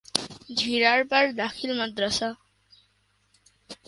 [0.57, 2.29] ঝিড়ারপাড় দাখিল মাদ্রাসা।